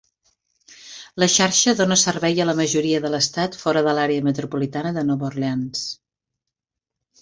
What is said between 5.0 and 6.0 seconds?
de Nova Orleans.